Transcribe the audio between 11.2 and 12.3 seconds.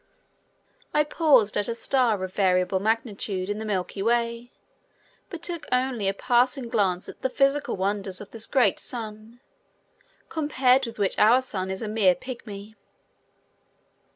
own Sun is a mere